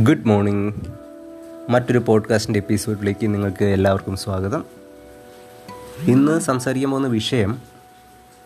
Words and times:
Good 0.00 0.24
morning 0.24 0.74
മറ്റൊരു 1.70 1.98
പോഡ്കാസ്റ്റിന്റെ 1.98 2.58
എപ്പിസോഡിലേക്ക് 2.58 3.34
നിങ്ങൾക്ക് 3.34 3.64
എല്ലാവർക്കും 3.64 4.16
സ്വാഗതം. 4.16 4.64
ഇന്ന് 6.00 6.40
സംസാരിക്കാൻ 6.40 6.90
പോകുന്ന 6.90 7.08
വിഷയം 7.08 7.58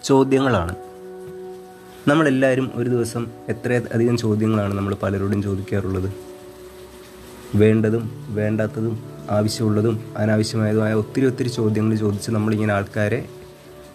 ചോദ്യങ്ങളാണ്. 0.04 0.76
നമ്മളെല്ലാവരും 2.08 2.72
ഒരു 2.74 2.90
ദിവസം 2.90 3.26
എത്ര 3.48 3.80
അധികം 3.94 4.16
ചോദ്യങ്ങളാണ് 4.16 4.74
നമ്മൾ 4.74 4.96
പലരോടും 5.02 5.42
ചോദിക്കാറുള്ളത്. 5.42 6.12
വേണ്ടതും 7.54 8.26
വേണ്ടാത്തതും 8.28 9.10
ആവശ്യമുള്ളതും 9.30 10.14
അനാവശ്യമായതുമായ 10.16 10.94
ഒത്തിരി 10.94 11.26
ഒത്തിരി 11.26 11.48
ചോദ്യങ്ങൾ 11.48 11.96
ചോദിച്ച് 11.96 12.30
നമ്മളിങ്ങനെ 12.30 12.74
ആൾക്കാരെ 12.74 13.28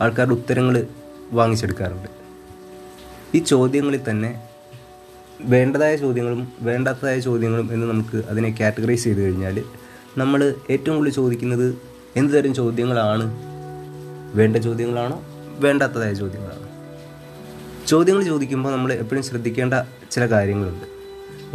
ആൾക്കാരുടെ 0.01 0.33
ഉത്തരങ്ങൾ 0.33 0.87
വാങ്ങിച്ചെടുക്കാറുണ്ട്. 1.31 2.07
ഈ 3.37 3.39
ചോദ്യങ്ങളിൽ 3.39 4.01
തന്നെ 4.09 4.41
വേണ്ടതായ 5.43 5.95
ചോദ്യങ്ങളും 5.95 6.47
വേണ്ടാത്തതായ 6.61 7.19
ചോദ്യങ്ങളും 7.19 7.73
എന്ന് 7.73 7.87
നമുക്ക് 7.87 8.23
അതിനെ 8.29 8.55
കാറ്റഗറൈസ് 8.59 9.03
ചെയ്ത് 9.03 9.21
കഴിഞ്ഞാൽ 9.21 9.63
നമ്മൾ 10.17 10.55
ഏറ്റവും 10.69 10.97
കൂടുതൽ 10.97 11.13
ചോദിക്കുന്നത് 11.13 11.75
എന്ത് 12.15 12.33
തരം 12.33 12.53
ചോദ്യങ്ങളാണ്? 12.53 13.31
വേണ്ട 14.35 14.57
ചോദ്യങ്ങളാണോ? 14.57 15.23
വേണ്ടാത്തതായ 15.59 16.13
ചോദ്യങ്ങളാണ്? 16.13 16.69
ചോദ്യങ്ങൾ 17.87 18.23
ചോദിക്കുമ്പോൾ 18.23 18.71
നമ്മൾ 18.71 18.93
എപ്പോഴും 18.93 19.23
ശ്രദ്ധിക്കേണ്ട 19.23 19.73
ചില 20.11 20.25
കാര്യങ്ങളുണ്ട്. 20.25 20.85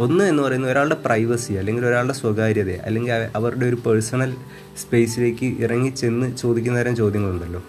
ഒന്ന് 0.03 0.23
എന്ന് 0.23 0.43
പറയുന്നത് 0.43 0.71
ഒരാളുടെ 0.71 0.95
പ്രൈവസി 0.95 1.53
അല്ലെങ്കിൽ 1.53 1.85
ഒരാളുടെ 1.85 2.13
സ്വകാര്യത 2.13 2.71
അല്ലെങ്കിൽ 2.71 3.13
അവരുടെ 3.35 3.65
ഒരു 3.65 3.75
പേഴ്സണൽ 3.75 4.35
സ്പേസിലേക്ക് 4.77 5.61
ഇറങ്ങി 5.61 5.89
ചെന്ന് 5.89 6.37
ചോദിക്കുന്ന 6.37 6.79
തരം 6.79 6.95
ചോദ്യങ്ങളുണ്ടല്ലോ. 6.95 7.63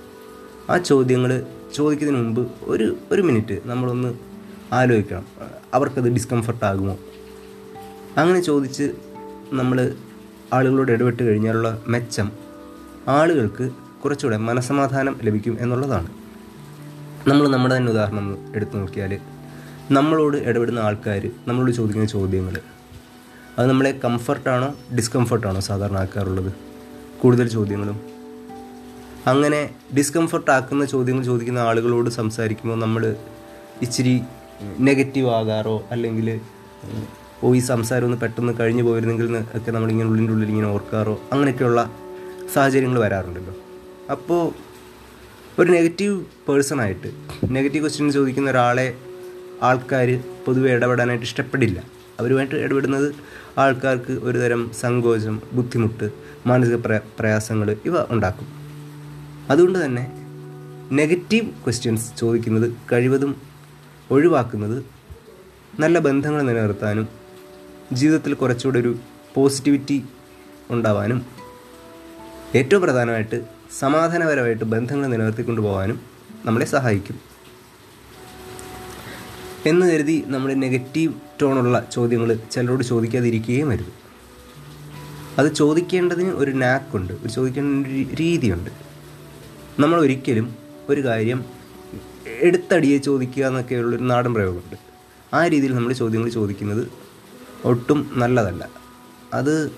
ആ 0.71 0.79
ചോദ്യങ്ങൾ 0.79 1.45
ചോദിക്കുന്നതിന് 1.75 2.25
മുമ്പ് 2.25 2.49
ഒരു 2.63 2.97
ഒരു 3.13 3.23
മിനിറ്റ് 3.23 3.59
നമ്മളൊന്ന് 3.65 4.30
ആലോചിക്കണം. 4.73 5.25
അവർക്കത് 5.75 6.13
ഡിസ്കംഫർട്ട് 6.13 6.65
ആകുമോ? 6.65 6.99
അങ്ങനെ 8.17 8.41
ചോദിച്ച് 8.41 8.93
നമ്മൾ 9.53 9.95
ആളുകളോട് 10.53 10.93
ഇടപെട്ട് 10.93 11.23
കഴിഞ്ഞാലുള്ള 11.23 11.83
മെച്ചം 11.89 12.33
ആളുകൾക്ക് 13.09 13.71
കുറച്ചുകൂടെ 14.05 14.37
മനസമാധാനം 14.37 15.21
ലഭിക്കും 15.23 15.57
എന്നുള്ളതാണ്. 15.61 16.09
നമ്മൾ 17.29 17.49
നമ്മുടെ 17.49 17.77
തന്നെ 17.77 17.93
ഉദാഹരണം 17.93 18.53
എടുത്തു 18.57 18.79
നോക്കിയാൽ 18.79 19.19
നമ്മളോട് 19.91 20.37
ഇടപെടുന്ന 20.37 20.79
ആൾക്കാർ 20.79 21.31
നമ്മളോട് 21.47 21.73
ചോദിക്കുന്ന 21.73 22.07
ചോദ്യങ്ങൾ 22.07 22.61
അത് 23.59 23.71
നമ്മളെ 23.71 24.01
കംഫർട്ടാണോ 24.05 24.75
ഡിസ്കംഫർട്ടാണോ 24.97 25.61
സാധാരണ 25.61 25.97
ആക്കാറുള്ളത് 25.97 26.53
കൂടുതൽ 27.23 27.49
ചോദ്യങ്ങളും. 27.49 28.01
അങ്ങനെ 29.27 29.71
ഡിസ്കംഫർട്ട് 29.97 30.51
ആക്കുന്ന 30.51 30.85
ചോദ്യങ്ങൾ 30.85 31.23
ചോദിക്കുന്ന 31.23 31.59
ആളുകളോട് 31.59 32.11
സംസാരിക്കുമ്പോൾ 32.11 32.79
നമ്മൾ 32.79 33.17
ഇച്ചിരി 33.83 34.21
നെഗറ്റീവ് 34.81 35.31
ആകാറോ 35.31 35.89
അല്ലെങ്കിൽ 35.91 36.41
ഓ 37.45 37.55
ഈ 37.55 37.59
സംസാരം 37.59 38.05
ഒന്ന് 38.05 38.19
പെട്ടെന്ന് 38.19 38.53
കഴിഞ്ഞു 38.61 38.83
പോയിരുന്നെങ്കിൽ 38.83 39.37
ഒക്കെ 39.37 39.71
നമ്മളിങ്ങനെ 39.71 40.09
ഉള്ളിന്റെ 40.09 40.33
ഉള്ളിൽ 40.33 40.49
ഇങ്ങനെ 40.49 40.67
ഓർക്കാറോ 40.67 41.21
അങ്ങനെയൊക്കെയുള്ള 41.33 41.91
സാഹചര്യങ്ങൾ 42.55 43.01
വരാറുണ്ടല്ലോ. 43.01 43.55
അപ്പോൾ 44.11 44.53
ഒരു 45.59 45.71
നെഗറ്റീവ് 45.71 46.25
പേഴ്സണായിട്ട് 46.49 47.11
നെഗറ്റീവ് 47.51 47.83
ക്വസ്റ്റ്യൻ 47.83 48.13
ചോദിക്കുന്ന 48.13 48.51
ഒരാളെ 48.51 48.95
ആൾക്കാർ 49.63 50.21
പൊതുവെ 50.47 50.71
ഇടപെടാനായിട്ട് 50.71 51.27
ഇഷ്ടപ്പെടില്ല. 51.27 51.83
അവരുമായിട്ട് 52.21 52.55
ഇടപെടുന്നത് 52.55 53.15
ആൾക്കാർക്ക് 53.59 54.13
ഒരുതരം 54.13 54.71
സങ്കോചം 54.81 55.43
ബുദ്ധിമുട്ട് 55.53 56.11
മാനസിക 56.47 56.77
പ്ര 56.77 57.01
പ്രയാസങ്ങൾ 57.19 57.77
ഇവ 57.85 58.03
ഉണ്ടാക്കും. 58.11 58.49
അതുകൊണ്ട് 59.51 59.85
തന്നെ 59.85 60.05
നെഗറ്റീവ് 60.93 61.47
ക്വസ്റ്റ്യൻസ് 61.47 62.17
ചോദിക്കുന്നത് 62.19 62.73
കഴിവതും 62.93 63.50
ഒഴിവാക്കുന്നത് 64.11 64.85
നല്ല 65.81 65.99
ബന്ധങ്ങൾ 65.99 66.43
നിലനിർത്താനും 66.43 67.09
ജീവിതത്തിൽ 67.93 68.35
കുറച്ചുകൂടെ 68.35 68.79
ഒരു 68.79 68.97
പോസിറ്റിവിറ്റി 69.35 70.05
ഉണ്ടാവാനും 70.71 71.27
ഏറ്റവും 72.55 72.83
പ്രധാനമായിട്ട് 72.83 73.45
സമാധാനപരമായിട്ട് 73.79 74.65
ബന്ധങ്ങൾ 74.65 75.07
നിലനിർത്തിക്കൊണ്ടു 75.07 75.61
പോകാനും 75.61 76.01
നമ്മളെ 76.45 76.67
സഹായിക്കും. 76.67 77.21
എന്ന് 79.67 79.87
കരുതി 79.87 80.25
നമ്മൾ 80.27 80.55
നെഗറ്റീവ് 80.55 81.15
ടോണുള്ള 81.43 81.87
ചോദ്യങ്ങൾ 81.93 82.39
ചിലരോട് 82.53 82.83
ചോദിക്കാതിരിക്കുകയും 82.83 83.69
വരുത് 83.69 83.93
അത് 85.39 85.55
ചോദിക്കേണ്ടതിന് 85.55 86.29
ഒരു 86.29 86.51
നാക്കുണ്ട് 86.51 87.13
ഒരു 87.13 87.29
ചോദിക്കേണ്ട 87.29 87.87
ഒരു 87.87 88.07
രീതിയുണ്ട്. 88.21 88.71
നമ്മൾ 89.81 90.01
ഒരിക്കലും 90.01 90.57
ഒരു 90.89 91.05
കാര്യം 91.05 91.60
എടുത്തടിയെ 92.27 92.99
ചോദിക്കുക 92.99 93.45
എന്നൊക്കെയുള്ളൊരു 93.45 94.03
നാടൻ 94.03 94.35
പ്രയോഗമുണ്ട്. 94.35 94.77
ആ 95.35 95.47
രീതിയിൽ 95.47 95.75
നമ്മൾ 95.75 95.93
ചോദ്യങ്ങൾ 95.93 96.29
ചോദിക്കുന്നത് 96.29 96.89
ഒട്ടും 97.65 98.11
നല്ലതല്ല. 98.13 98.69
അത് 99.35 99.73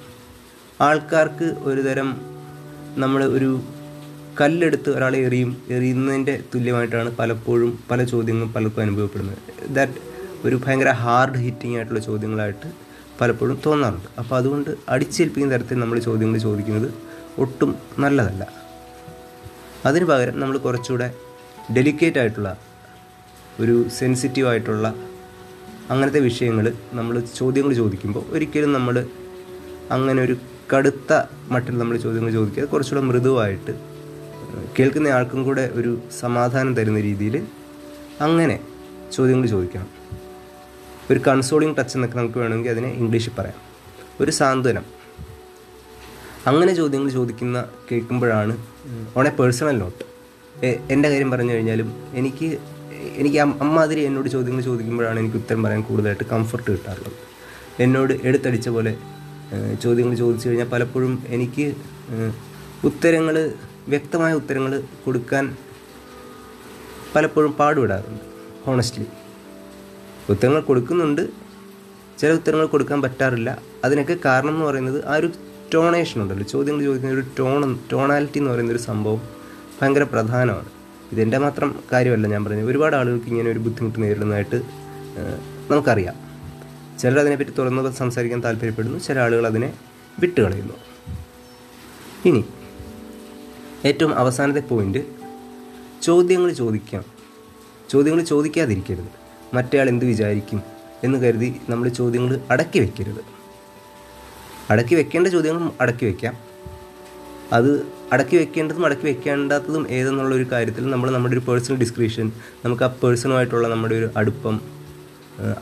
ആൾക്കാർക്ക് 0.81 1.45
ഒരു 1.45 1.81
തരം 1.81 2.21
നമ്മൾ 2.97 3.25
ഒരു 3.25 3.63
കല്ലെടുത്ത് 4.41 4.91
ഒരാളെ 4.91 5.19
എറിയും 5.19 5.63
എറിയുന്നതിന്റെ 5.71 6.41
തുല്യമായിട്ടാണ് 6.55 7.17
പലപ്പോഴും 7.17 7.79
പല 7.91 8.05
ചോദ്യങ്ങളും 8.05 8.53
പലർക്കും 8.53 8.83
അനുഭവപ്പെടുന്നത്. 8.83 9.39
ദാറ്റ് 9.69 9.93
ഒരു 10.45 10.61
ഭയങ്കര 10.67 10.91
ഹാർഡ് 10.91 11.39
ഹിറ്റിംഗ് 11.39 11.77
ആയിട്ടുള്ള 11.77 12.01
ചോദ്യങ്ങളായിട്ട് 12.01 12.73
പലപ്പോഴും 13.21 13.61
തോന്നാറുണ്ട്. 13.67 14.09
അപ്പോൾ 14.19 14.37
അതുകൊണ്ട് 14.37 14.71
അടിച്ചേൽപ്പിക്കുന്ന 14.89 15.55
തരത്തിൽ 15.55 15.79
നമ്മൾ 15.79 15.99
ചോദ്യങ്ങൾ 15.99 16.39
ചോദിക്കുന്നത് 16.39 16.95
ഒട്ടും 17.39 17.77
നല്ലതല്ല. 17.99 18.49
അതിന് 19.87 20.05
പകരം 20.05 20.41
നമ്മൾ 20.41 20.59
കുറച്ചുകൂടെ 20.59 21.15
ഡെലിക്കേറ്റ് 21.73 22.19
ആയിട്ടുള്ള 22.19 22.59
ഒരു 23.61 23.89
സെൻസിറ്റീവ് 23.89 24.49
ആയിട്ടുള്ള 24.49 24.95
അങ്ങനത്തെ 25.91 26.21
വിഷയങ്ങൾ 26.21 26.73
നമ്മൾ 26.93 27.23
ചോദ്യങ്ങൾ 27.39 27.73
ചോദിക്കുമ്പോൾ 27.73 28.25
ഒരിക്കലും 28.31 28.73
നമ്മൾ 28.73 29.07
അങ്ങനെ 29.91 30.23
ഒരു 30.23 30.37
കടുത്ത 30.77 31.23
മട്ടിൽ 31.49 31.79
നമ്മൾ 31.79 31.97
ചോദ്യങ്ങൾ 31.97 32.31
ചോദിക്കാതെ 32.31 32.69
കുറച്ചുകൂടെ 32.69 33.05
മൃദുവായിട്ട് 33.05 33.93
കേൾക്കുന്ന 34.79 35.09
ആൾക്കും 35.09 35.43
കൂടെ 35.43 35.71
ഒരു 35.75 35.99
സമാധാനം 36.21 36.75
തരുന്ന 36.75 37.01
രീതിയിൽ 37.01 37.47
അങ്ങനെ 38.21 38.61
ചോദ്യങ്ങൾ 39.13 39.47
ചോദിക്കണം. 39.47 39.87
ഒരു 41.11 41.19
കൺസോളിങ് 41.19 41.77
ടച്ച് 41.79 41.97
എന്നൊക്കെ 41.97 42.19
നമുക്ക് 42.19 42.39
വേണമെങ്കിൽ 42.39 42.71
അതിനെ 42.71 42.89
ഇംഗ്ലീഷിൽ 42.89 43.31
പറയാം. 43.39 43.55
ഒരു 44.21 44.31
സാന്ത്വനം. 44.31 44.85
അങ്ങനെ 46.47 46.75
ചോദ്യങ്ങൾ 46.75 47.11
ചോദിക്കുന്ന 47.11 47.65
കേൾക്കുമ്പോഴാണ് 47.93 48.67
ഓൺ 49.17 49.27
എ 49.27 49.31
പേഴ്സണൽ 49.31 49.79
നോട്ട് 49.79 50.12
എന്റെ 50.95 51.09
കാര്യം 51.13 51.31
പറഞ്ഞു 51.31 51.53
കഴിഞ്ഞാലും 51.55 51.89
എനിക്ക് 52.21 52.49
എനിക്ക് 53.21 53.39
അമ്മാതിരി 53.65 54.01
എന്നോട് 54.09 54.29
ചോദ്യങ്ങൾ 54.35 54.63
ചോദിക്കുമ്പോഴാണ് 54.69 55.19
എനിക്ക് 55.23 55.39
ഉത്തരം 55.43 55.63
പറയാൻ 55.63 55.81
കൂടുതലായിട്ട് 55.89 56.27
കംഫർട്ട് 56.33 56.69
കിട്ടാറുള്ളത്. 56.71 57.17
എന്നോട് 57.85 58.13
എടുത്തടിച്ച 58.29 58.69
പോലെ 58.77 58.93
ചോദ്യങ്ങൾ 59.85 60.15
ചോദിച്ചു 60.23 60.47
കഴിഞ്ഞാൽ 60.49 60.69
പലപ്പോഴും 60.75 61.15
എനിക്ക് 61.37 61.67
ഉത്തരങ്ങൾ 62.89 63.37
വ്യക്തമായ 63.93 64.33
ഉത്തരങ്ങൾ 64.41 64.73
കൊടുക്കാൻ 65.05 65.45
പലപ്പോഴും 67.15 67.53
പാടുപെടാറുണ്ട് 67.53 68.25
ഹോണസ്റ്റ്ലി 68.67 69.07
ഉത്തരങ്ങൾ 70.33 70.61
കൊടുക്കുന്നുണ്ട് 70.71 71.23
ചില 72.21 72.31
ഉത്തരങ്ങൾ 72.39 72.67
കൊടുക്കാൻ 72.73 72.99
പറ്റാറില്ല. 73.03 73.51
അതിനൊക്കെ 73.85 74.17
കാരണം 74.25 74.53
എന്ന് 74.55 74.67
പറയുന്നത് 74.69 74.99
ആ 75.11 75.15
ഒരു 75.21 75.29
ടോണേഷൻ 75.75 76.19
ഉണ്ടല്ലോ. 76.23 76.47
ചോദ്യങ്ങൾ 76.55 76.83
ചോദിക്കുന്ന 76.89 77.15
ഒരു 77.19 77.25
ടോൺ 77.39 77.79
ടോണാലിറ്റി 77.93 78.39
എന്ന് 78.41 78.51
പറയുന്ന 78.51 78.73
ഒരു 78.77 78.83
സംഭവം 78.91 79.23
ഭയങ്കര 79.81 80.03
പ്രധാനമാണ്. 80.03 80.69
ഇതെന്റെ 81.13 81.39
മാത്രം 81.39 81.83
കാര്യമല്ല 81.93 82.27
ഞാൻ 82.27 82.45
പറഞ്ഞത്. 82.45 82.67
ഒരുപാട് 82.67 82.97
ആളുകൾക്ക് 82.97 83.27
ഇങ്ങനെ 83.27 83.51
ഒരു 83.51 83.59
ബുദ്ധിമുട്ട് 83.59 84.03
നേരിടുന്നതായിട്ട് 84.03 84.57
നമുക്കറിയാം. 85.71 86.15
ചിലർ 86.99 87.19
അതിനെപ്പറ്റി 87.19 87.51
തുറന്ന് 87.51 87.91
സംസാരിക്കാൻ 87.91 88.43
താല്പര്യപ്പെടുന്നു 88.43 88.99
ചില 88.99 89.19
ആളുകൾ 89.19 89.47
അതിനെ 89.47 89.73
വിട്ടുകളയുന്നു. 90.21 90.75
ഇനി 92.25 92.45
ഏറ്റവും 93.85 94.15
അവസാനത്തെ 94.15 94.61
പോയിന്റ് 94.61 94.99
ചോദ്യങ്ങൾ 96.03 96.53
ചോദിക്കാം. 96.53 97.05
ചോദ്യങ്ങൾ 97.91 98.23
ചോദിക്കാതിരിക്കരുത്. 98.23 99.11
മറ്റേയാൾ 99.55 99.89
എന്ത് 99.89 100.05
വിചാരിക്കും 100.05 100.63
എന്ന് 101.05 101.19
കരുതി 101.19 101.61
നമ്മൾ 101.69 101.89
ചോദ്യങ്ങൾ 101.89 102.41
അടക്കി 102.51 102.79
വെക്കരുത്. 102.79 103.23
അടക്കി 104.71 104.95
വെക്കേണ്ട 104.95 105.29
ചോദ്യങ്ങൾ 105.29 105.71
അടക്കി 105.81 106.05
വെക്കാം. 106.07 106.35
അത് 107.53 107.87
അടക്കി 108.13 108.37
വെക്കേണ്ടതും 108.37 108.87
അടക്കി 108.87 109.07
വെക്കേണ്ടാത്തതും 109.07 109.91
ഏതെന്നുള്ള 109.91 110.35
ഒരു 110.35 110.47
കാര്യത്തിൽ 110.53 110.91
നമ്മൾ 110.91 111.11
നമ്മുടെ 111.11 111.35
ഒരു 111.35 111.41
പേഴ്സണൽ 111.41 111.79
ഡിസ്ക്രിപ്ഷൻ 111.79 112.33
നമുക്ക് 112.65 112.83
ആ 112.83 112.89
പേഴ്സണുമായിട്ടുള്ള 113.03 113.69
നമ്മുടെ 113.69 113.95
ഒരു 113.95 114.11
അടുപ്പം 114.17 114.61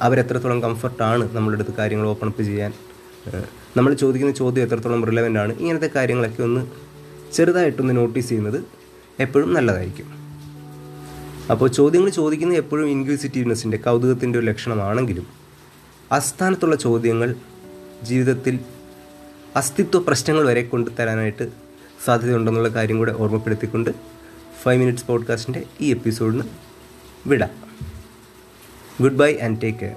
അവരെത്രത്തോളം 0.00 0.62
കംഫർട്ടാണ് 0.62 1.34
നമ്മുടെ 1.34 1.56
അടുത്ത് 1.56 1.74
കാര്യങ്ങൾ 1.78 2.06
ഓപ്പൺ 2.06 2.28
അപ്പ് 2.28 2.42
ചെയ്യാൻ 2.42 2.72
നമ്മൾ 3.76 3.94
ചോദിക്കുന്ന 3.94 4.32
ചോദ്യം 4.32 4.64
എത്രത്തോളം 4.64 5.06
റിലവന്റ് 5.06 5.38
ആണ് 5.38 5.52
ഇങ്ങനത്തെ 5.60 5.90
കാര്യങ്ങളൊക്കെ 5.94 6.42
ഒന്ന് 6.42 6.62
ചെറുതായിട്ടൊന്ന് 7.34 7.96
നോട്ടീസ് 7.96 8.28
ചെയ്യുന്നത് 8.28 8.58
എപ്പോഴും 9.20 9.54
നല്ലതായിരിക്കും. 9.54 10.06
അപ്പോൾ 11.50 11.68
ചോദ്യങ്ങൾ 11.68 12.10
ചോദിക്കുന്നത് 12.10 12.58
എപ്പോഴും 12.58 12.88
ഇൻക്യൂസിറ്റീവ്നെസ്സിന്റെ 12.88 13.76
കൗതുകത്തിന്റെ 13.76 14.38
ഒരു 14.38 14.46
ലക്ഷണമാണെങ്കിലും 14.46 15.26
അസ്ഥാനത്തുള്ള 16.12 16.76
ചോദ്യങ്ങൾ 16.76 17.30
ജീവിതത്തിൽ 18.02 18.58
അസ്തിത്വ 19.56 19.98
പ്രശ്നങ്ങൾ 19.98 20.46
വരെ 20.46 20.62
കൊണ്ടുതരാനായിട്ട് 20.62 21.46
സാധ്യതയുണ്ടെന്നുള്ള 22.04 22.68
കാര്യം 22.68 22.98
കൂടെ 22.98 23.12
ഓർമ്മപ്പെടുത്തിക്കൊണ്ട് 23.12 23.90
ഫൈവ് 24.62 24.80
മിനിറ്റ്സ് 24.80 25.06
പോഡ്കാസ്റ്റിന്റെ 25.06 25.64
ഈ 25.80 25.90
എപ്പിസോഡിന് 25.90 26.42
വിടാം. 27.26 27.50
Good 29.00 29.16
bye 29.16 29.38
and 29.38 29.62
take 29.62 29.78
care 29.78 29.96